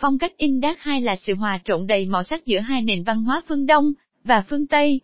Phong 0.00 0.18
cách 0.18 0.36
Indak 0.36 0.80
2 0.80 1.00
là 1.00 1.16
sự 1.16 1.34
hòa 1.34 1.60
trộn 1.64 1.86
đầy 1.86 2.06
màu 2.06 2.22
sắc 2.22 2.46
giữa 2.46 2.58
hai 2.58 2.82
nền 2.82 3.02
văn 3.02 3.22
hóa 3.22 3.42
phương 3.48 3.66
Đông 3.66 3.92
và 4.24 4.44
phương 4.48 4.66
Tây. 4.66 5.00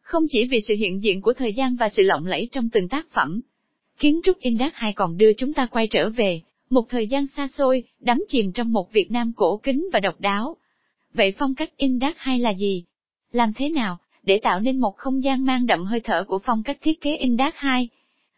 Không 0.00 0.22
chỉ 0.30 0.44
vì 0.50 0.60
sự 0.68 0.74
hiện 0.74 1.02
diện 1.02 1.20
của 1.20 1.32
thời 1.32 1.52
gian 1.52 1.76
và 1.76 1.88
sự 1.88 2.02
lộng 2.02 2.26
lẫy 2.26 2.48
trong 2.52 2.70
từng 2.70 2.88
tác 2.88 3.06
phẩm, 3.10 3.40
kiến 3.98 4.20
trúc 4.24 4.38
Indak 4.38 4.74
2 4.74 4.92
còn 4.92 5.16
đưa 5.16 5.32
chúng 5.32 5.52
ta 5.52 5.66
quay 5.66 5.86
trở 5.86 6.10
về 6.10 6.40
một 6.70 6.88
thời 6.88 7.06
gian 7.06 7.26
xa 7.26 7.48
xôi, 7.48 7.84
đắm 8.00 8.24
chìm 8.28 8.52
trong 8.52 8.72
một 8.72 8.92
Việt 8.92 9.10
Nam 9.10 9.32
cổ 9.36 9.60
kính 9.62 9.88
và 9.92 10.00
độc 10.00 10.20
đáo. 10.20 10.56
Vậy 11.14 11.32
phong 11.38 11.54
cách 11.54 11.76
Indak 11.76 12.18
2 12.18 12.38
là 12.38 12.52
gì? 12.52 12.84
Làm 13.32 13.52
thế 13.56 13.68
nào 13.68 13.98
để 14.22 14.40
tạo 14.42 14.60
nên 14.60 14.80
một 14.80 14.96
không 14.96 15.22
gian 15.22 15.44
mang 15.44 15.66
đậm 15.66 15.84
hơi 15.84 16.00
thở 16.00 16.24
của 16.24 16.38
phong 16.38 16.62
cách 16.62 16.78
thiết 16.82 17.00
kế 17.00 17.16
Indak 17.16 17.56
2? 17.56 17.88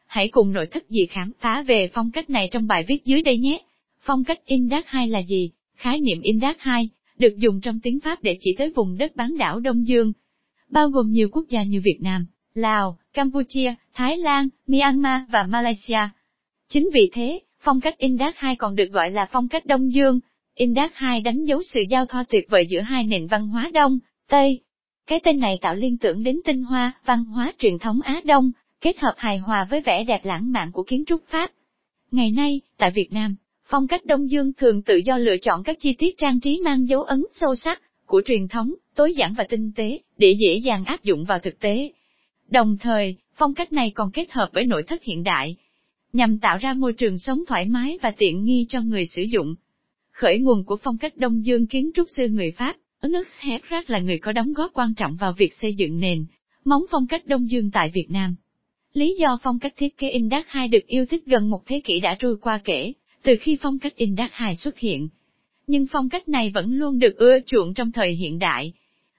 Hãy 0.06 0.28
cùng 0.28 0.52
nội 0.52 0.66
thất 0.66 0.90
gì 0.90 1.06
khám 1.06 1.32
phá 1.40 1.62
về 1.62 1.88
phong 1.92 2.10
cách 2.10 2.30
này 2.30 2.48
trong 2.50 2.66
bài 2.66 2.84
viết 2.88 3.04
dưới 3.04 3.22
đây 3.22 3.38
nhé. 3.38 3.58
Phong 4.00 4.24
cách 4.24 4.46
Indak 4.46 4.86
2 4.86 5.08
là 5.08 5.22
gì? 5.22 5.50
Khái 5.78 6.00
niệm 6.00 6.20
Indak 6.22 6.60
2 6.60 6.88
được 7.18 7.36
dùng 7.36 7.60
trong 7.60 7.80
tiếng 7.80 8.00
Pháp 8.00 8.22
để 8.22 8.36
chỉ 8.40 8.54
tới 8.58 8.72
vùng 8.76 8.98
đất 8.98 9.16
bán 9.16 9.38
đảo 9.38 9.60
Đông 9.60 9.86
Dương, 9.86 10.12
bao 10.70 10.88
gồm 10.88 11.10
nhiều 11.10 11.28
quốc 11.32 11.44
gia 11.48 11.62
như 11.62 11.80
Việt 11.84 11.98
Nam, 12.00 12.26
Lào, 12.54 12.98
Campuchia, 13.12 13.74
Thái 13.94 14.18
Lan, 14.18 14.48
Myanmar 14.66 15.22
và 15.30 15.42
Malaysia. 15.42 16.00
Chính 16.68 16.88
vì 16.92 17.10
thế, 17.12 17.40
phong 17.60 17.80
cách 17.80 17.98
Indak 17.98 18.36
2 18.36 18.56
còn 18.56 18.76
được 18.76 18.90
gọi 18.92 19.10
là 19.10 19.26
phong 19.32 19.48
cách 19.48 19.66
Đông 19.66 19.92
Dương. 19.92 20.20
Indak 20.54 20.94
2 20.94 21.20
đánh 21.20 21.44
dấu 21.44 21.62
sự 21.62 21.80
giao 21.90 22.06
thoa 22.06 22.24
tuyệt 22.28 22.46
vời 22.50 22.66
giữa 22.68 22.80
hai 22.80 23.04
nền 23.04 23.26
văn 23.26 23.48
hóa 23.48 23.70
Đông, 23.74 23.98
Tây. 24.28 24.60
Cái 25.06 25.20
tên 25.20 25.38
này 25.38 25.58
tạo 25.60 25.74
liên 25.74 25.98
tưởng 25.98 26.22
đến 26.22 26.40
tinh 26.44 26.62
hoa, 26.62 26.92
văn 27.04 27.24
hóa 27.24 27.52
truyền 27.58 27.78
thống 27.78 28.00
Á 28.00 28.20
Đông, 28.24 28.50
kết 28.80 28.98
hợp 28.98 29.14
hài 29.16 29.38
hòa 29.38 29.66
với 29.70 29.80
vẻ 29.80 30.04
đẹp 30.04 30.20
lãng 30.24 30.52
mạn 30.52 30.72
của 30.72 30.82
kiến 30.82 31.04
trúc 31.06 31.22
Pháp. 31.28 31.50
Ngày 32.10 32.30
nay, 32.30 32.60
tại 32.76 32.90
Việt 32.90 33.12
Nam, 33.12 33.36
phong 33.70 33.86
cách 33.86 34.06
Đông 34.06 34.30
Dương 34.30 34.52
thường 34.52 34.82
tự 34.82 34.96
do 35.04 35.18
lựa 35.18 35.36
chọn 35.36 35.62
các 35.62 35.76
chi 35.80 35.94
tiết 35.98 36.18
trang 36.18 36.40
trí 36.40 36.60
mang 36.64 36.88
dấu 36.88 37.02
ấn 37.02 37.24
sâu 37.32 37.56
sắc 37.56 37.82
của 38.06 38.22
truyền 38.26 38.48
thống, 38.48 38.74
tối 38.94 39.14
giản 39.14 39.34
và 39.38 39.44
tinh 39.44 39.72
tế, 39.76 39.98
để 40.18 40.36
dễ 40.40 40.54
dàng 40.56 40.84
áp 40.84 41.02
dụng 41.02 41.24
vào 41.24 41.38
thực 41.38 41.60
tế. 41.60 41.92
Đồng 42.48 42.76
thời, 42.80 43.16
phong 43.34 43.54
cách 43.54 43.72
này 43.72 43.90
còn 43.90 44.10
kết 44.10 44.32
hợp 44.32 44.50
với 44.52 44.64
nội 44.64 44.82
thất 44.82 45.02
hiện 45.02 45.22
đại, 45.22 45.56
nhằm 46.12 46.38
tạo 46.38 46.58
ra 46.58 46.74
môi 46.74 46.92
trường 46.92 47.18
sống 47.18 47.44
thoải 47.48 47.64
mái 47.64 47.98
và 48.02 48.10
tiện 48.10 48.44
nghi 48.44 48.66
cho 48.68 48.80
người 48.80 49.06
sử 49.06 49.22
dụng. 49.22 49.54
Khởi 50.10 50.38
nguồn 50.38 50.64
của 50.64 50.76
phong 50.76 50.98
cách 50.98 51.16
Đông 51.16 51.44
Dương 51.44 51.66
kiến 51.66 51.90
trúc 51.94 52.06
sư 52.16 52.28
người 52.28 52.50
Pháp, 52.50 52.76
nước 53.02 53.28
Herrat 53.40 53.90
là 53.90 53.98
người 53.98 54.18
có 54.18 54.32
đóng 54.32 54.52
góp 54.52 54.72
quan 54.74 54.94
trọng 54.94 55.16
vào 55.16 55.32
việc 55.32 55.54
xây 55.54 55.74
dựng 55.74 56.00
nền, 56.00 56.24
móng 56.64 56.82
phong 56.90 57.06
cách 57.06 57.26
Đông 57.26 57.50
Dương 57.50 57.70
tại 57.70 57.90
Việt 57.94 58.06
Nam. 58.10 58.34
Lý 58.92 59.16
do 59.18 59.38
phong 59.42 59.58
cách 59.58 59.74
thiết 59.76 59.96
kế 59.96 60.10
Indak 60.10 60.48
2 60.48 60.68
được 60.68 60.86
yêu 60.86 61.06
thích 61.06 61.26
gần 61.26 61.50
một 61.50 61.66
thế 61.66 61.80
kỷ 61.84 62.00
đã 62.00 62.16
trôi 62.18 62.36
qua 62.36 62.60
kể, 62.64 62.92
từ 63.28 63.36
khi 63.40 63.58
phong 63.60 63.78
cách 63.78 63.96
in 63.96 64.14
đắc 64.14 64.30
hài 64.32 64.56
xuất 64.56 64.78
hiện. 64.78 65.08
Nhưng 65.66 65.86
phong 65.86 66.08
cách 66.08 66.28
này 66.28 66.50
vẫn 66.54 66.72
luôn 66.72 66.98
được 66.98 67.16
ưa 67.16 67.38
chuộng 67.46 67.74
trong 67.74 67.92
thời 67.92 68.12
hiện 68.12 68.38
đại, 68.38 68.72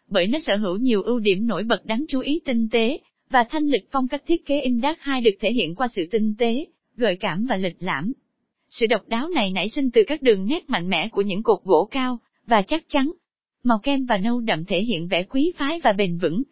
bởi 0.07 0.27
nó 0.27 0.39
sở 0.39 0.55
hữu 0.55 0.77
nhiều 0.77 1.03
ưu 1.03 1.19
điểm 1.19 1.47
nổi 1.47 1.63
bật 1.63 1.85
đáng 1.85 2.05
chú 2.09 2.19
ý 2.19 2.39
tinh 2.45 2.67
tế, 2.71 2.99
và 3.29 3.43
thanh 3.49 3.63
lịch 3.63 3.87
phong 3.91 4.07
cách 4.07 4.23
thiết 4.27 4.45
kế 4.45 4.61
in 4.61 4.81
đắc 4.81 4.97
hai 5.01 5.21
được 5.21 5.31
thể 5.39 5.51
hiện 5.51 5.75
qua 5.75 5.87
sự 5.87 6.05
tinh 6.11 6.35
tế, 6.37 6.65
gợi 6.97 7.15
cảm 7.15 7.45
và 7.49 7.55
lịch 7.55 7.75
lãm. 7.79 8.13
Sự 8.69 8.87
độc 8.87 9.07
đáo 9.07 9.29
này 9.29 9.51
nảy 9.51 9.69
sinh 9.69 9.91
từ 9.91 10.03
các 10.07 10.21
đường 10.21 10.45
nét 10.45 10.69
mạnh 10.69 10.89
mẽ 10.89 11.09
của 11.09 11.21
những 11.21 11.43
cột 11.43 11.63
gỗ 11.63 11.87
cao, 11.91 12.19
và 12.47 12.61
chắc 12.61 12.83
chắn. 12.87 13.11
Màu 13.63 13.79
kem 13.79 14.05
và 14.05 14.17
nâu 14.17 14.39
đậm 14.39 14.65
thể 14.65 14.81
hiện 14.81 15.07
vẻ 15.07 15.23
quý 15.23 15.51
phái 15.57 15.79
và 15.83 15.91
bền 15.91 16.17
vững. 16.17 16.43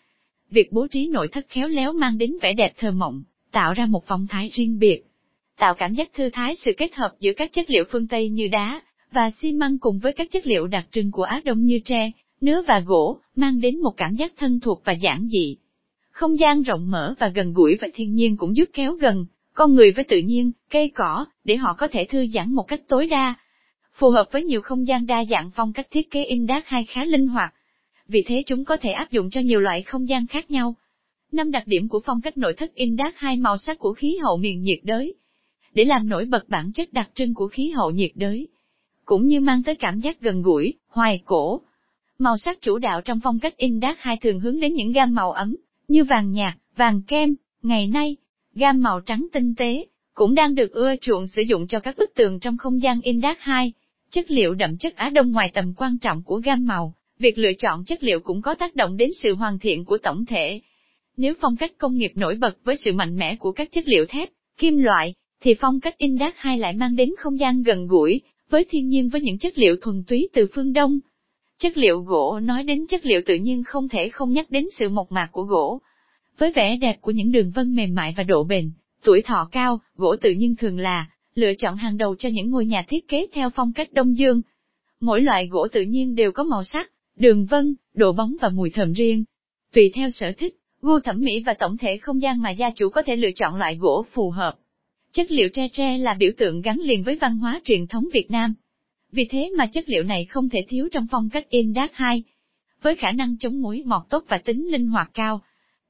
Việc 0.50 0.72
bố 0.72 0.88
trí 0.88 1.08
nội 1.08 1.28
thất 1.28 1.46
khéo 1.50 1.68
léo 1.68 1.94
mang 1.94 2.18
đến 2.18 2.34
vẻ 2.42 2.54
đẹp 2.54 2.74
thơ 2.78 2.92
mộng, 2.92 3.24
tạo 3.52 3.74
ra 3.74 3.86
một 3.86 4.04
phong 4.08 4.28
thái 4.28 4.50
riêng 4.54 4.80
biệt. 4.80 5.07
Tạo 5.58 5.74
cảm 5.74 5.94
giác 5.94 6.14
thư 6.14 6.30
thái 6.34 6.56
sự 6.56 6.72
kết 6.78 6.96
hợp 6.96 7.12
giữa 7.20 7.32
các 7.38 7.54
chất 7.54 7.70
liệu 7.70 7.84
phương 7.92 8.08
Tây 8.08 8.30
như 8.30 8.48
đá, 8.48 8.82
và 9.12 9.32
xi 9.42 9.54
măng 9.54 9.80
cùng 9.80 10.00
với 10.00 10.14
các 10.14 10.32
chất 10.32 10.48
liệu 10.48 10.68
đặc 10.68 10.86
trưng 10.92 11.12
của 11.12 11.24
Á 11.24 11.42
Đông 11.46 11.64
như 11.64 11.80
tre, 11.86 12.12
nứa 12.42 12.62
và 12.68 12.80
gỗ, 12.80 13.20
mang 13.36 13.62
đến 13.62 13.82
một 13.82 13.94
cảm 13.98 14.16
giác 14.16 14.34
thân 14.38 14.60
thuộc 14.60 14.82
và 14.86 14.94
giản 14.94 15.28
dị. 15.32 15.58
Không 16.12 16.40
gian 16.40 16.62
rộng 16.62 16.92
mở 16.92 17.14
và 17.20 17.28
gần 17.28 17.54
gũi 17.54 17.76
với 17.82 17.92
thiên 17.94 18.14
nhiên 18.14 18.38
cũng 18.38 18.56
giúp 18.56 18.70
kéo 18.74 18.94
gần, 18.94 19.26
con 19.54 19.76
người 19.76 19.92
với 19.92 20.04
tự 20.04 20.18
nhiên, 20.18 20.52
cây 20.70 20.90
cỏ, 20.90 21.26
để 21.44 21.56
họ 21.56 21.74
có 21.74 21.88
thể 21.88 22.06
thư 22.06 22.28
giãn 22.34 22.54
một 22.54 22.64
cách 22.64 22.82
tối 22.88 23.08
đa. 23.08 23.36
Phù 23.94 24.10
hợp 24.10 24.26
với 24.32 24.44
nhiều 24.44 24.62
không 24.62 24.88
gian 24.88 25.06
đa 25.06 25.26
dạng 25.26 25.52
phong 25.56 25.74
cách 25.74 25.88
thiết 25.92 26.12
kế 26.12 26.24
in 26.24 26.48
đát 26.48 26.64
hay 26.66 26.86
khá 26.86 27.06
linh 27.06 27.28
hoạt. 27.28 27.54
Vì 28.08 28.24
thế 28.28 28.44
chúng 28.46 28.66
có 28.66 28.78
thể 28.78 28.90
áp 28.90 29.12
dụng 29.12 29.30
cho 29.30 29.42
nhiều 29.42 29.60
loại 29.60 29.82
không 29.82 30.10
gian 30.10 30.28
khác 30.28 30.52
nhau. 30.52 30.76
Năm 31.32 31.52
đặc 31.52 31.64
điểm 31.66 31.88
của 31.88 32.00
phong 32.06 32.22
cách 32.22 32.38
nội 32.38 32.54
thất 32.54 32.74
Indac 32.74 33.18
hai 33.18 33.38
màu 33.38 33.58
sắc 33.58 33.80
của 33.80 33.94
khí 33.94 34.18
hậu 34.22 34.38
miền 34.38 34.62
nhiệt 34.62 34.80
đới. 34.84 35.14
Để 35.78 35.86
làm 35.86 36.10
nổi 36.10 36.26
bật 36.26 36.50
bản 36.50 36.72
chất 36.72 36.94
đặc 36.94 37.10
trưng 37.16 37.34
của 37.34 37.48
khí 37.48 37.70
hậu 37.70 37.92
nhiệt 37.92 38.12
đới, 38.16 38.48
cũng 39.06 39.28
như 39.28 39.40
mang 39.40 39.64
tới 39.64 39.76
cảm 39.76 40.00
giác 40.00 40.22
gần 40.22 40.42
gũi, 40.42 40.74
hoài 40.88 41.22
cổ. 41.26 41.62
Màu 42.20 42.38
sắc 42.38 42.62
chủ 42.62 42.78
đạo 42.78 43.02
trong 43.02 43.20
phong 43.24 43.40
cách 43.40 43.58
Indak 43.58 44.00
hai 44.00 44.18
thường 44.18 44.40
hướng 44.40 44.60
đến 44.60 44.74
những 44.74 44.92
gam 44.92 45.16
màu 45.16 45.32
ấm, 45.32 45.56
như 45.88 46.04
vàng 46.04 46.32
nhạt, 46.32 46.54
vàng 46.76 47.02
kem. 47.08 47.36
Ngày 47.64 47.88
nay, 47.88 48.16
gam 48.56 48.82
màu 48.82 49.00
trắng 49.00 49.28
tinh 49.34 49.56
tế, 49.56 49.86
cũng 50.14 50.36
đang 50.36 50.56
được 50.56 50.72
ưa 50.72 50.96
chuộng 51.02 51.28
sử 51.28 51.42
dụng 51.42 51.68
cho 51.68 51.80
các 51.80 51.98
bức 51.98 52.16
tường 52.16 52.40
trong 52.40 52.58
không 52.58 52.82
gian 52.82 53.02
Indak 53.02 53.40
2. 53.40 53.74
Chất 54.10 54.32
liệu 54.32 54.54
đậm 54.54 54.78
chất 54.78 54.96
Á 54.96 55.10
Đông 55.10 55.32
ngoài 55.32 55.52
tầm 55.54 55.74
quan 55.78 55.98
trọng 56.00 56.24
của 56.24 56.42
gam 56.44 56.66
màu, 56.66 56.94
việc 57.20 57.38
lựa 57.38 57.54
chọn 57.60 57.84
chất 57.86 58.04
liệu 58.04 58.20
cũng 58.20 58.42
có 58.42 58.56
tác 58.56 58.76
động 58.76 58.98
đến 58.98 59.10
sự 59.14 59.36
hoàn 59.36 59.60
thiện 59.60 59.86
của 59.86 59.98
tổng 59.98 60.26
thể. 60.26 60.62
Nếu 61.18 61.34
phong 61.42 61.56
cách 61.56 61.72
công 61.78 61.98
nghiệp 61.98 62.12
nổi 62.16 62.36
bật 62.36 62.58
với 62.64 62.76
sự 62.78 62.94
mạnh 62.94 63.18
mẽ 63.18 63.36
của 63.36 63.52
các 63.52 63.72
chất 63.72 63.88
liệu 63.88 64.06
thép, 64.10 64.30
kim 64.58 64.78
loại, 64.78 65.14
thì 65.42 65.56
phong 65.60 65.80
cách 65.80 65.98
Indak 65.98 66.38
2 66.38 66.58
lại 66.58 66.74
mang 66.74 66.96
đến 66.96 67.10
không 67.18 67.40
gian 67.40 67.64
gần 67.64 67.88
gũi, 67.88 68.22
với 68.50 68.66
thiên 68.70 68.88
nhiên 68.88 69.10
với 69.10 69.22
những 69.22 69.38
chất 69.38 69.58
liệu 69.58 69.76
thuần 69.82 70.04
túy 70.08 70.30
từ 70.34 70.48
phương 70.54 70.74
Đông. 70.74 71.00
Chất 71.60 71.78
liệu 71.78 72.00
gỗ 72.00 72.40
nói 72.40 72.64
đến 72.64 72.88
chất 72.88 73.06
liệu 73.06 73.22
tự 73.26 73.36
nhiên 73.36 73.64
không 73.64 73.90
thể 73.90 74.10
không 74.10 74.32
nhắc 74.32 74.52
đến 74.52 74.66
sự 74.80 74.90
mộc 74.90 75.12
mạc 75.12 75.30
của 75.32 75.44
gỗ, 75.44 75.82
với 76.38 76.52
vẻ 76.56 76.78
đẹp 76.82 77.02
của 77.02 77.12
những 77.12 77.32
đường 77.32 77.52
vân 77.52 77.76
mềm 77.76 77.96
mại 77.96 78.14
và 78.18 78.24
độ 78.24 78.44
bền, 78.44 78.72
tuổi 79.04 79.22
thọ 79.22 79.50
cao, 79.52 79.80
gỗ 79.96 80.16
tự 80.22 80.32
nhiên 80.32 80.56
thường 80.56 80.80
là 80.80 81.06
lựa 81.36 81.54
chọn 81.58 81.76
hàng 81.76 81.98
đầu 81.98 82.16
cho 82.16 82.30
những 82.30 82.50
ngôi 82.50 82.66
nhà 82.66 82.84
thiết 82.88 83.08
kế 83.08 83.28
theo 83.34 83.50
phong 83.50 83.74
cách 83.74 83.94
Đông 83.94 84.18
Dương. 84.18 84.42
Mỗi 85.00 85.22
loại 85.22 85.48
gỗ 85.48 85.68
tự 85.72 85.82
nhiên 85.82 86.16
đều 86.16 86.32
có 86.32 86.44
màu 86.44 86.64
sắc, 86.64 86.92
đường 87.16 87.46
vân, 87.46 87.76
độ 87.94 88.12
bóng 88.12 88.36
và 88.42 88.50
mùi 88.50 88.70
thơm 88.70 88.94
riêng. 88.94 89.24
Tùy 89.74 89.92
theo 89.96 90.10
sở 90.10 90.32
thích, 90.38 90.56
gu 90.82 91.00
thẩm 91.00 91.20
mỹ 91.20 91.44
và 91.46 91.54
tổng 91.54 91.78
thể 91.78 91.98
không 91.98 92.22
gian 92.22 92.42
mà 92.42 92.52
gia 92.52 92.70
chủ 92.70 92.90
có 92.90 93.02
thể 93.02 93.16
lựa 93.16 93.32
chọn 93.36 93.56
loại 93.56 93.76
gỗ 93.76 94.06
phù 94.14 94.30
hợp. 94.30 94.56
Chất 95.18 95.32
liệu 95.32 95.50
tre 95.50 95.68
tre 95.74 95.98
là 95.98 96.14
biểu 96.20 96.32
tượng 96.38 96.62
gắn 96.62 96.80
liền 96.80 97.04
với 97.04 97.16
văn 97.16 97.38
hóa 97.38 97.62
truyền 97.66 97.88
thống 97.88 98.06
Việt 98.14 98.32
Nam. 98.32 98.54
Vì 99.12 99.28
thế 99.30 99.52
mà 99.58 99.68
chất 99.68 99.90
liệu 99.90 100.04
này 100.04 100.26
không 100.26 100.50
thể 100.50 100.60
thiếu 100.68 100.88
trong 100.92 101.08
phong 101.12 101.30
cách 101.30 101.50
Indak 101.50 101.94
2. 101.94 102.24
Với 102.82 102.96
khả 102.96 103.12
năng 103.12 103.38
chống 103.38 103.62
muối 103.62 103.84
mọt 103.86 104.02
tốt 104.10 104.24
và 104.28 104.38
tính 104.38 104.68
linh 104.72 104.88
hoạt 104.88 105.10
cao, 105.14 105.42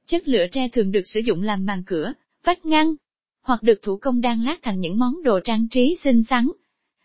Chất 0.06 0.28
lửa 0.28 0.46
tre 0.52 0.68
thường 0.68 0.92
được 0.92 1.02
sử 1.06 1.20
dụng 1.20 1.42
làm 1.42 1.66
màn 1.66 1.84
cửa, 1.86 2.14
vách 2.44 2.66
ngăn, 2.66 2.96
hoặc 3.42 3.64
được 3.64 3.82
thủ 3.82 3.98
công 3.98 4.22
đan 4.22 4.44
lát 4.44 4.58
thành 4.62 4.80
những 4.80 4.98
món 4.98 5.24
đồ 5.24 5.40
trang 5.44 5.68
trí 5.72 5.98
xinh 6.04 6.24
xắn. 6.24 6.48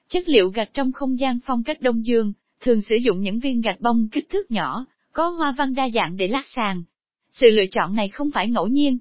Chất 0.09 0.29
liệu 0.29 0.51
gạch 0.51 0.71
trong 0.75 0.93
không 0.93 1.19
gian 1.19 1.39
phong 1.45 1.63
cách 1.63 1.81
Đông 1.81 2.07
Dương, 2.07 2.33
thường 2.61 2.83
sử 2.83 2.97
dụng 2.97 3.21
những 3.21 3.39
viên 3.39 3.61
gạch 3.61 3.81
bông 3.81 4.09
kích 4.13 4.31
thước 4.31 4.51
nhỏ, 4.51 4.87
có 5.13 5.29
hoa 5.29 5.55
văn 5.59 5.75
đa 5.75 5.89
dạng 5.91 6.17
để 6.17 6.29
lát 6.29 6.47
sàn. 6.47 6.83
Sự 7.31 7.47
lựa 7.51 7.67
chọn 7.71 7.95
này 7.95 8.09
không 8.09 8.31
phải 8.31 8.51
ngẫu 8.51 8.67
nhiên, 8.67 8.99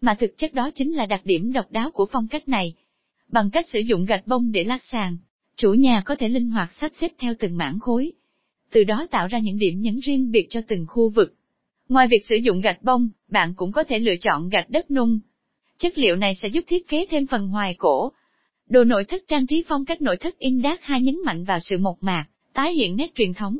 mà 0.00 0.14
thực 0.14 0.36
chất 0.36 0.54
đó 0.54 0.70
chính 0.74 0.92
là 0.92 1.06
đặc 1.06 1.20
điểm 1.24 1.52
độc 1.52 1.70
đáo 1.70 1.90
của 1.90 2.06
phong 2.12 2.28
cách 2.28 2.48
này. 2.48 2.74
Bằng 3.28 3.50
cách 3.50 3.68
sử 3.68 3.78
dụng 3.78 4.04
gạch 4.04 4.26
bông 4.26 4.52
để 4.52 4.64
lát 4.64 4.82
sàn, 4.82 5.16
chủ 5.56 5.74
nhà 5.74 6.02
có 6.04 6.14
thể 6.14 6.28
linh 6.28 6.50
hoạt 6.50 6.72
sắp 6.72 6.92
xếp 7.00 7.12
theo 7.18 7.34
từng 7.38 7.56
mảng 7.56 7.78
khối. 7.80 8.12
Từ 8.70 8.84
đó 8.84 9.06
tạo 9.10 9.26
ra 9.26 9.38
những 9.38 9.58
điểm 9.58 9.80
nhấn 9.80 10.00
riêng 10.00 10.30
biệt 10.30 10.46
cho 10.50 10.60
từng 10.68 10.86
khu 10.88 11.08
vực. 11.08 11.34
Ngoài 11.88 12.08
việc 12.10 12.24
sử 12.28 12.36
dụng 12.36 12.60
gạch 12.60 12.82
bông, 12.82 13.08
bạn 13.28 13.54
cũng 13.56 13.72
có 13.72 13.84
thể 13.84 13.98
lựa 13.98 14.16
chọn 14.20 14.48
gạch 14.48 14.70
đất 14.70 14.90
nung. 14.90 15.18
Chất 15.78 15.98
liệu 15.98 16.16
này 16.16 16.34
sẽ 16.34 16.48
giúp 16.48 16.64
thiết 16.66 16.88
kế 16.88 17.06
thêm 17.10 17.26
phần 17.26 17.48
hoài 17.48 17.74
cổ. 17.78 18.12
Đồ 18.68 18.84
nội 18.84 19.04
thất 19.04 19.22
trang 19.28 19.46
trí 19.46 19.64
phong 19.68 19.84
cách 19.84 20.02
nội 20.02 20.16
thất 20.16 20.38
Indak 20.38 20.82
2 20.82 21.00
nhấn 21.00 21.16
mạnh 21.24 21.44
vào 21.44 21.58
sự 21.60 21.78
mộc 21.78 21.96
mạc, 22.00 22.26
tái 22.52 22.74
hiện 22.74 22.96
nét 22.96 23.14
truyền 23.14 23.34
thống. 23.34 23.58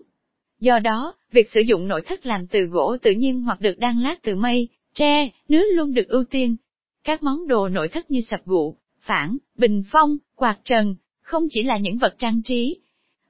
Do 0.61 0.79
đó, 0.79 1.15
việc 1.33 1.50
sử 1.50 1.61
dụng 1.61 1.88
nội 1.88 2.03
thất 2.06 2.27
làm 2.27 2.47
từ 2.47 2.61
gỗ 2.61 2.97
tự 3.03 3.11
nhiên 3.11 3.43
hoặc 3.43 3.61
được 3.61 3.79
đan 3.79 4.00
lát 4.00 4.23
từ 4.23 4.37
mây, 4.37 4.69
tre, 4.97 5.31
nứa 5.49 5.63
luôn 5.75 5.95
được 5.95 6.09
ưu 6.09 6.25
tiên. 6.25 6.57
Các 7.05 7.23
món 7.23 7.47
đồ 7.47 7.69
nội 7.69 7.89
thất 7.89 8.11
như 8.11 8.21
sập 8.21 8.41
gụ, 8.45 8.77
phản, 9.01 9.37
bình 9.57 9.83
phong, 9.91 10.17
quạt 10.35 10.59
trần, 10.65 10.95
không 11.21 11.47
chỉ 11.51 11.63
là 11.63 11.79
những 11.79 11.99
vật 11.99 12.15
trang 12.19 12.43
trí, 12.43 12.77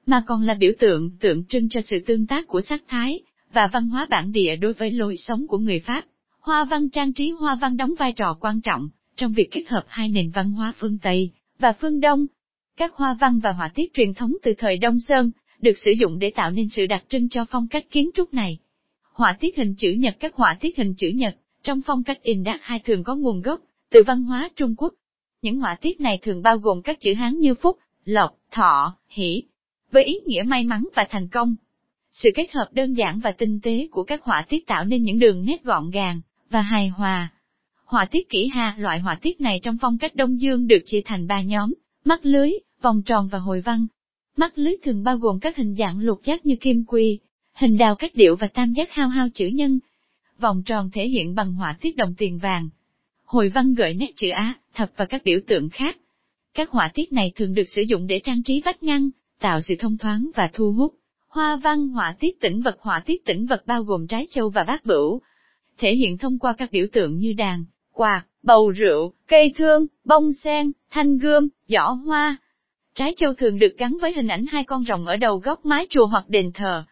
mà 0.05 0.23
còn 0.27 0.41
là 0.41 0.53
biểu 0.53 0.71
tượng 0.79 1.17
tượng 1.19 1.45
trưng 1.45 1.69
cho 1.69 1.81
sự 1.81 1.95
tương 2.05 2.27
tác 2.27 2.47
của 2.47 2.61
sắc 2.61 2.83
thái, 2.87 3.19
và 3.53 3.67
văn 3.67 3.89
hóa 3.89 4.07
bản 4.09 4.31
địa 4.31 4.55
đối 4.55 4.73
với 4.73 4.91
lối 4.91 5.15
sống 5.17 5.47
của 5.47 5.57
người 5.57 5.79
Pháp. 5.79 6.05
Hoa 6.39 6.65
văn 6.65 6.89
trang 6.89 7.13
trí 7.13 7.29
hoa 7.29 7.55
văn 7.61 7.77
đóng 7.77 7.93
vai 7.99 8.13
trò 8.13 8.37
quan 8.41 8.61
trọng 8.61 8.89
trong 9.15 9.33
việc 9.33 9.47
kết 9.51 9.63
hợp 9.67 9.83
hai 9.87 10.09
nền 10.09 10.29
văn 10.29 10.51
hóa 10.51 10.73
phương 10.79 10.97
Tây 10.97 11.31
và 11.59 11.73
phương 11.73 11.99
Đông. 11.99 12.25
Các 12.77 12.93
hoa 12.93 13.17
văn 13.19 13.39
và 13.39 13.51
họa 13.51 13.69
tiết 13.75 13.93
truyền 13.93 14.13
thống 14.13 14.33
từ 14.43 14.53
thời 14.57 14.77
Đông 14.77 14.99
Sơn 14.99 15.31
được 15.61 15.77
sử 15.77 15.91
dụng 15.99 16.19
để 16.19 16.31
tạo 16.35 16.51
nên 16.51 16.69
sự 16.69 16.85
đặc 16.85 17.03
trưng 17.09 17.29
cho 17.29 17.45
phong 17.49 17.67
cách 17.67 17.85
kiến 17.91 18.09
trúc 18.13 18.33
này. 18.33 18.57
Họa 19.13 19.37
tiết 19.39 19.57
hình 19.57 19.75
chữ 19.77 19.91
nhật 19.91 20.15
Các 20.19 20.35
họa 20.35 20.57
tiết 20.59 20.77
hình 20.77 20.93
chữ 20.97 21.09
nhật 21.09 21.37
trong 21.67 21.81
phong 21.81 22.03
cách 22.03 22.21
in 22.21 22.37
Indak 22.37 22.61
hai 22.63 22.79
thường 22.79 23.03
có 23.03 23.15
nguồn 23.15 23.41
gốc 23.41 23.61
từ 23.91 24.03
văn 24.03 24.23
hóa 24.23 24.49
Trung 24.55 24.75
Quốc. 24.77 24.93
Những 25.41 25.59
họa 25.59 25.75
tiết 25.75 26.01
này 26.01 26.19
thường 26.21 26.41
bao 26.41 26.57
gồm 26.57 26.81
các 26.81 26.99
chữ 26.99 27.13
Hán 27.13 27.39
như 27.39 27.55
Phúc, 27.55 27.77
Lộc, 28.05 28.37
Thọ, 28.51 28.95
Hỷ. 29.09 29.43
với 29.91 30.03
ý 30.03 30.19
nghĩa 30.25 30.43
may 30.43 30.63
mắn 30.63 30.87
và 30.95 31.07
thành 31.09 31.27
công. 31.27 31.55
Sự 32.11 32.29
kết 32.35 32.51
hợp 32.51 32.69
đơn 32.71 32.93
giản 32.93 33.19
và 33.19 33.31
tinh 33.31 33.59
tế 33.63 33.87
của 33.91 34.03
các 34.03 34.23
họa 34.23 34.45
tiết 34.49 34.67
tạo 34.67 34.85
nên 34.85 35.03
những 35.03 35.19
đường 35.19 35.45
nét 35.45 35.63
gọn 35.63 35.89
gàng 35.89 36.21
và 36.49 36.61
hài 36.61 36.87
hòa. 36.87 37.29
Họa 37.85 38.05
tiết 38.05 38.29
kỹ 38.29 38.49
hà, 38.53 38.75
loại 38.77 38.99
họa 38.99 39.15
tiết 39.21 39.41
này 39.41 39.59
trong 39.63 39.77
phong 39.81 39.97
cách 39.97 40.15
Đông 40.15 40.41
Dương 40.41 40.67
được 40.67 40.81
chia 40.85 41.01
thành 41.05 41.27
ba 41.27 41.41
nhóm, 41.41 41.73
mắt 42.05 42.25
lưới, 42.25 42.51
vòng 42.81 43.01
tròn 43.05 43.27
và 43.27 43.39
hồi 43.39 43.61
văn. 43.61 43.87
Mắt 44.37 44.57
lưới 44.57 44.73
thường 44.83 45.03
bao 45.03 45.17
gồm 45.17 45.39
các 45.39 45.57
hình 45.57 45.75
dạng 45.75 45.99
lục 45.99 46.21
giác 46.23 46.45
như 46.45 46.55
kim 46.55 46.83
quy, 46.85 47.19
hình 47.53 47.77
đào 47.77 47.95
cách 47.95 48.15
điệu 48.15 48.35
và 48.35 48.47
tam 48.47 48.73
giác 48.73 48.91
hao 48.91 49.07
hao 49.07 49.27
chữ 49.33 49.47
nhân. 49.47 49.79
Vòng 50.39 50.63
tròn 50.65 50.89
thể 50.93 51.07
hiện 51.07 51.35
bằng 51.35 51.53
họa 51.53 51.77
tiết 51.81 51.95
đồng 51.95 52.13
tiền 52.17 52.37
vàng. 52.37 52.69
Hồi 53.25 53.49
văn 53.49 53.73
gợi 53.73 53.93
nét 53.93 54.11
chữ 54.15 54.29
Á, 54.29 54.53
thập 54.73 54.91
và 54.95 55.05
các 55.05 55.21
biểu 55.23 55.39
tượng 55.47 55.69
khác. 55.69 55.97
Các 56.53 56.69
họa 56.69 56.91
tiết 56.93 57.13
này 57.13 57.31
thường 57.35 57.53
được 57.53 57.69
sử 57.75 57.81
dụng 57.81 58.07
để 58.07 58.19
trang 58.23 58.43
trí 58.43 58.61
vách 58.65 58.83
ngăn, 58.83 59.09
tạo 59.39 59.61
sự 59.61 59.75
thông 59.79 59.97
thoáng 59.97 60.29
và 60.35 60.49
thu 60.53 60.71
hút. 60.71 60.93
Hoa 61.27 61.55
văn 61.55 61.87
họa 61.87 62.15
tiết 62.19 62.41
tĩnh 62.41 62.61
vật 62.61 62.77
họa 62.79 62.99
tiết 63.05 63.25
tĩnh 63.25 63.45
vật 63.45 63.63
bao 63.65 63.83
gồm 63.83 64.07
trái 64.07 64.27
châu 64.29 64.49
và 64.49 64.63
bát 64.63 64.85
bửu, 64.85 65.21
thể 65.77 65.95
hiện 65.95 66.17
thông 66.17 66.39
qua 66.39 66.53
các 66.57 66.71
biểu 66.71 66.85
tượng 66.91 67.17
như 67.17 67.33
đàn, 67.33 67.65
quạt, 67.93 68.23
bầu 68.43 68.69
rượu, 68.69 69.13
cây 69.27 69.53
thương, 69.57 69.85
bông 70.05 70.33
sen, 70.33 70.71
thanh 70.89 71.17
gươm, 71.17 71.47
giỏ 71.67 71.91
hoa. 72.05 72.37
Trái 72.93 73.13
châu 73.17 73.33
thường 73.33 73.59
được 73.59 73.77
gắn 73.77 73.97
với 74.01 74.13
hình 74.13 74.27
ảnh 74.27 74.45
hai 74.45 74.63
con 74.63 74.83
rồng 74.85 75.05
ở 75.05 75.15
đầu 75.17 75.37
góc 75.37 75.65
mái 75.65 75.87
chùa 75.89 76.05
hoặc 76.05 76.29
đền 76.29 76.51
thờ. 76.53 76.83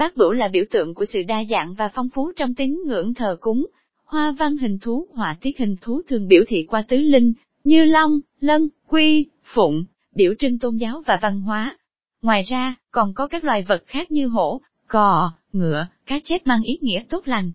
Bát 0.00 0.16
bửu 0.16 0.32
là 0.32 0.48
biểu 0.48 0.64
tượng 0.70 0.94
của 0.94 1.04
sự 1.04 1.22
đa 1.22 1.44
dạng 1.50 1.74
và 1.74 1.88
phong 1.94 2.08
phú 2.08 2.32
trong 2.36 2.54
tín 2.54 2.82
ngưỡng 2.86 3.14
thờ 3.14 3.36
cúng. 3.40 3.66
Hoa 4.04 4.32
văn 4.32 4.56
hình 4.56 4.78
thú, 4.78 5.06
họa 5.14 5.36
tiết 5.40 5.58
hình 5.58 5.76
thú 5.80 6.02
thường 6.08 6.28
biểu 6.28 6.42
thị 6.48 6.66
qua 6.68 6.82
tứ 6.82 6.96
linh, 6.96 7.32
như 7.64 7.84
long, 7.84 8.20
lân, 8.40 8.68
quy, 8.88 9.26
phụng, 9.44 9.84
biểu 10.14 10.34
trưng 10.38 10.58
tôn 10.58 10.76
giáo 10.76 11.02
và 11.06 11.18
văn 11.22 11.40
hóa. 11.40 11.76
Ngoài 12.22 12.42
ra, 12.42 12.74
còn 12.90 13.14
có 13.14 13.26
các 13.26 13.44
loài 13.44 13.62
vật 13.62 13.82
khác 13.86 14.10
như 14.10 14.26
hổ, 14.26 14.60
cò, 14.86 15.32
ngựa, 15.52 15.86
cá 16.06 16.20
chép 16.24 16.46
mang 16.46 16.62
ý 16.62 16.78
nghĩa 16.80 17.02
tốt 17.08 17.28
lành. 17.28 17.52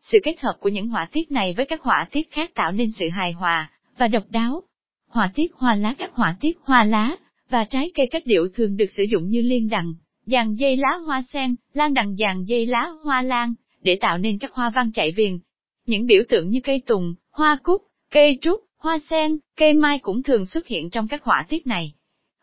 Sự 0.00 0.18
kết 0.22 0.40
hợp 0.40 0.56
của 0.60 0.68
những 0.68 0.88
họa 0.88 1.08
tiết 1.12 1.32
này 1.32 1.54
với 1.56 1.66
các 1.66 1.82
họa 1.82 2.06
tiết 2.12 2.30
khác 2.30 2.54
tạo 2.54 2.72
nên 2.72 2.92
sự 2.92 3.08
hài 3.08 3.32
hòa 3.32 3.70
và 3.98 4.08
độc 4.08 4.24
đáo. 4.30 4.62
Họa 5.08 5.30
tiết 5.34 5.52
hoa 5.54 5.74
lá 5.74 5.94
các 5.98 6.14
họa 6.14 6.36
tiết 6.40 6.58
hoa 6.62 6.84
lá 6.84 7.16
và 7.50 7.64
trái 7.64 7.90
cây 7.94 8.06
cách 8.10 8.26
điệu 8.26 8.48
thường 8.54 8.76
được 8.76 8.90
sử 8.90 9.04
dụng 9.10 9.28
như 9.28 9.40
liên 9.40 9.68
đằng, 9.68 9.94
dàn 10.26 10.54
dây 10.54 10.76
lá 10.76 10.96
hoa 11.06 11.22
sen, 11.32 11.54
lan 11.72 11.94
đằng 11.94 12.16
dàn 12.16 12.44
dây 12.44 12.66
lá 12.66 12.88
hoa 13.04 13.22
lan, 13.22 13.54
để 13.82 13.98
tạo 14.00 14.18
nên 14.18 14.38
các 14.38 14.52
hoa 14.52 14.70
văn 14.74 14.90
chạy 14.94 15.12
viền. 15.12 15.38
Những 15.86 16.06
biểu 16.06 16.22
tượng 16.28 16.48
như 16.48 16.60
cây 16.64 16.82
tùng, 16.86 17.14
hoa 17.30 17.58
cúc, 17.62 17.82
cây 18.10 18.38
trúc, 18.40 18.60
hoa 18.78 18.98
sen, 19.10 19.38
cây 19.56 19.74
mai 19.74 19.98
cũng 19.98 20.22
thường 20.22 20.46
xuất 20.46 20.66
hiện 20.66 20.90
trong 20.90 21.08
các 21.08 21.22
họa 21.22 21.46
tiết 21.48 21.66
này. 21.66 21.94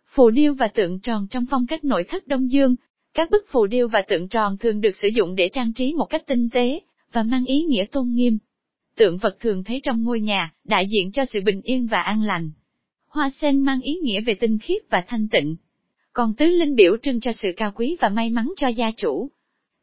Phù 0.05 0.29
điêu 0.29 0.53
và 0.53 0.67
tượng 0.67 0.99
tròn 0.99 1.27
trong 1.31 1.45
phong 1.49 1.67
cách 1.67 1.83
nội 1.83 2.03
thất 2.03 2.27
Đông 2.27 2.51
Dương. 2.51 2.75
Các 3.13 3.31
bức 3.31 3.45
phù 3.51 3.65
điêu 3.65 3.87
và 3.87 4.01
tượng 4.01 4.27
tròn 4.27 4.57
thường 4.57 4.81
được 4.81 4.95
sử 4.95 5.07
dụng 5.07 5.35
để 5.35 5.49
trang 5.49 5.73
trí 5.73 5.93
một 5.93 6.05
cách 6.05 6.27
tinh 6.27 6.49
tế, 6.49 6.79
và 7.13 7.23
mang 7.23 7.45
ý 7.45 7.61
nghĩa 7.61 7.85
tôn 7.91 8.09
nghiêm. 8.09 8.37
Tượng 8.95 9.17
vật 9.17 9.37
thường 9.39 9.63
thấy 9.63 9.79
trong 9.83 10.03
ngôi 10.03 10.19
nhà, 10.19 10.53
đại 10.63 10.87
diện 10.87 11.11
cho 11.11 11.25
sự 11.25 11.39
bình 11.45 11.61
yên 11.61 11.87
và 11.87 12.01
an 12.01 12.23
lành. 12.23 12.51
Hoa 13.07 13.29
sen 13.29 13.61
mang 13.61 13.81
ý 13.81 13.93
nghĩa 14.03 14.21
về 14.21 14.33
tinh 14.33 14.57
khiết 14.59 14.81
và 14.89 15.03
thanh 15.07 15.27
tịnh. 15.27 15.55
Còn 16.19 16.33
tứ 16.33 16.45
linh 16.45 16.75
biểu 16.75 16.98
trưng 17.04 17.19
cho 17.19 17.31
sự 17.33 17.51
cao 17.57 17.71
quý 17.75 17.98
và 18.00 18.10
may 18.10 18.30
mắn 18.30 18.54
cho 18.57 18.68
gia 18.68 18.92
chủ. 18.92 19.30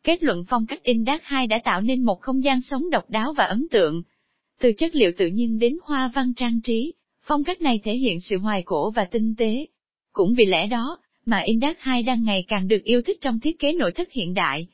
Kết 0.05 0.23
luận 0.23 0.45
phong 0.49 0.67
cách 0.67 0.83
Indat 0.83 1.21
2 1.25 1.47
đã 1.47 1.59
tạo 1.65 1.81
nên 1.81 2.03
một 2.03 2.21
không 2.21 2.45
gian 2.45 2.61
sống 2.61 2.91
độc 2.91 3.11
đáo 3.11 3.33
và 3.33 3.45
ấn 3.45 3.67
tượng. 3.71 4.03
Từ 4.61 4.73
chất 4.73 4.95
liệu 4.95 5.13
tự 5.17 5.27
nhiên 5.27 5.59
đến 5.59 5.79
hoa 5.83 6.11
văn 6.15 6.33
trang 6.35 6.61
trí, 6.65 6.93
phong 7.23 7.45
cách 7.45 7.61
này 7.61 7.81
thể 7.85 7.93
hiện 7.97 8.21
sự 8.21 8.39
hoài 8.39 8.63
cổ 8.63 8.91
và 8.91 9.05
tinh 9.05 9.35
tế. 9.39 9.67
Cũng 10.13 10.35
vì 10.35 10.45
lẽ 10.45 10.67
đó, 10.67 10.99
mà 11.27 11.39
Indac 11.39 11.77
2 11.81 12.03
đang 12.03 12.25
ngày 12.25 12.45
càng 12.49 12.69
được 12.69 12.83
yêu 12.85 13.03
thích 13.03 13.19
trong 13.21 13.41
thiết 13.41 13.59
kế 13.59 13.73
nội 13.73 13.93
thất 13.93 14.13
hiện 14.13 14.35
đại. 14.35 14.67